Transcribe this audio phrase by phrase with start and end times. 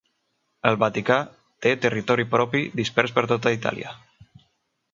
[0.69, 1.17] El Vaticà
[1.65, 3.93] té territori propi dispers per tota Itàlia.